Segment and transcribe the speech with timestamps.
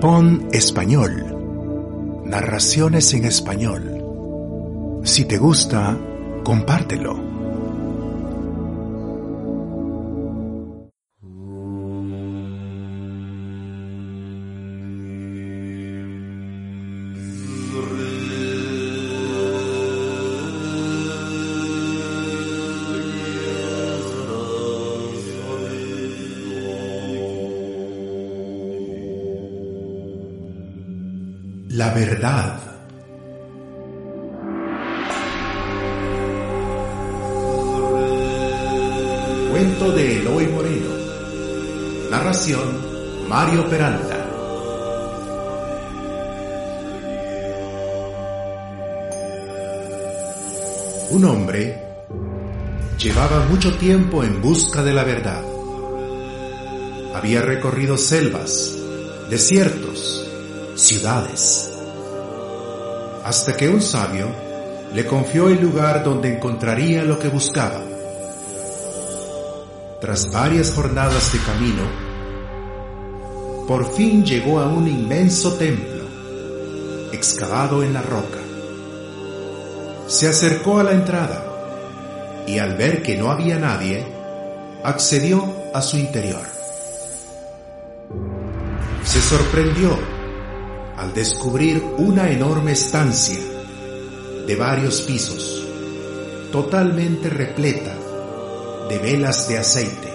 [0.00, 2.22] Pon español.
[2.24, 5.02] Narraciones en español.
[5.04, 5.94] Si te gusta,
[6.42, 7.29] compártelo.
[31.72, 32.58] La verdad.
[39.52, 40.88] Cuento de Eloy Moreno.
[42.10, 44.16] Narración Mario Peralta.
[51.10, 51.80] Un hombre
[52.98, 55.44] llevaba mucho tiempo en busca de la verdad.
[57.14, 58.74] Había recorrido selvas,
[59.30, 60.29] desiertos,
[60.80, 61.70] ciudades,
[63.24, 64.28] hasta que un sabio
[64.94, 67.82] le confió el lugar donde encontraría lo que buscaba.
[70.00, 71.82] Tras varias jornadas de camino,
[73.68, 76.04] por fin llegó a un inmenso templo,
[77.12, 78.38] excavado en la roca.
[80.06, 81.44] Se acercó a la entrada
[82.46, 84.04] y al ver que no había nadie,
[84.82, 85.44] accedió
[85.74, 86.42] a su interior.
[89.04, 90.19] Se sorprendió
[91.00, 93.40] al descubrir una enorme estancia
[94.46, 95.66] de varios pisos,
[96.52, 97.94] totalmente repleta
[98.86, 100.12] de velas de aceite.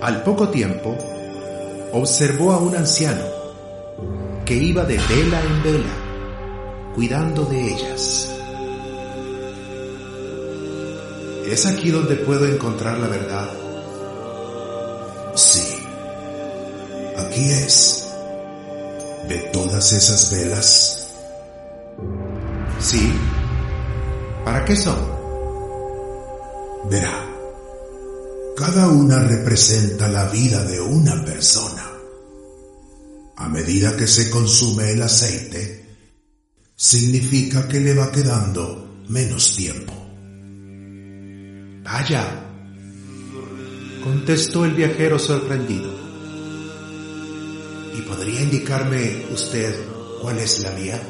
[0.00, 0.96] Al poco tiempo,
[1.92, 3.26] observó a un anciano
[4.46, 5.94] que iba de vela en vela,
[6.94, 8.34] cuidando de ellas.
[11.46, 13.50] ¿Es aquí donde puedo encontrar la verdad?
[15.34, 15.76] Sí,
[17.18, 18.07] aquí es.
[19.78, 21.08] ¿De todas esas velas?
[22.80, 23.12] Sí.
[24.44, 24.98] ¿Para qué son?
[26.90, 27.24] Verá,
[28.56, 31.86] cada una representa la vida de una persona.
[33.36, 35.86] A medida que se consume el aceite,
[36.74, 39.92] significa que le va quedando menos tiempo.
[41.84, 42.24] Vaya,
[44.02, 46.07] contestó el viajero sorprendido.
[48.08, 49.74] ¿Y podría indicarme usted
[50.22, 51.00] cuál es la mía?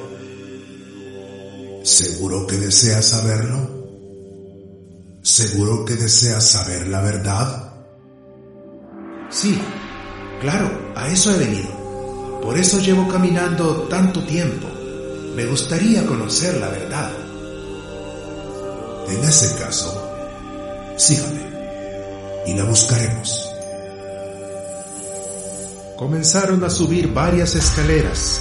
[1.84, 3.70] ¿Seguro que desea saberlo?
[5.22, 7.72] ¿Seguro que desea saber la verdad?
[9.31, 9.60] Sí,
[10.41, 12.41] claro, a eso he venido.
[12.42, 14.66] Por eso llevo caminando tanto tiempo.
[15.36, 17.12] Me gustaría conocer la verdad.
[19.09, 19.94] En ese caso,
[20.97, 21.48] sígame
[22.47, 23.47] y la buscaremos.
[25.98, 28.41] Comenzaron a subir varias escaleras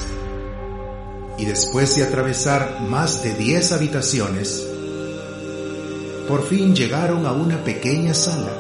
[1.40, 4.64] y después de atravesar más de 10 habitaciones,
[6.28, 8.52] por fin llegaron a una pequeña sala.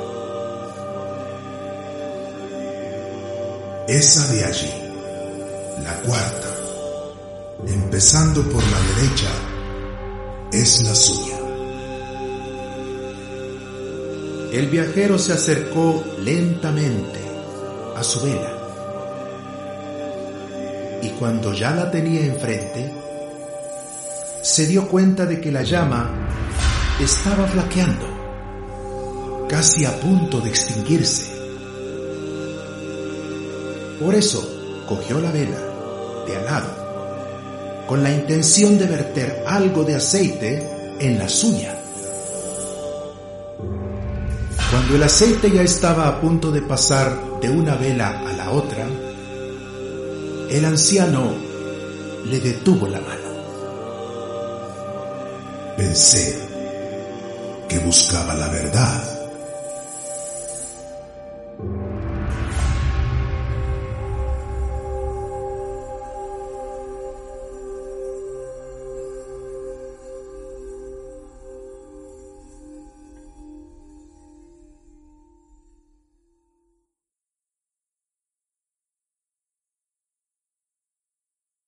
[3.88, 4.74] Esa de allí,
[5.84, 6.56] la cuarta,
[7.68, 9.30] empezando por la derecha,
[10.52, 11.38] es la suya.
[14.54, 17.20] El viajero se acercó lentamente
[17.96, 18.67] a su vela
[21.02, 22.92] y cuando ya la tenía enfrente,
[24.42, 26.10] se dio cuenta de que la llama
[27.02, 28.06] estaba flaqueando,
[29.50, 31.32] casi a punto de extinguirse.
[34.00, 34.48] Por eso
[34.88, 35.58] cogió la vela
[36.26, 41.78] de al lado, con la intención de verter algo de aceite en la suya.
[44.72, 48.86] Cuando el aceite ya estaba a punto de pasar de una vela a la otra,
[50.50, 51.34] el anciano
[52.26, 53.28] le detuvo la mano.
[55.78, 56.38] Pensé
[57.68, 59.17] que buscaba la verdad.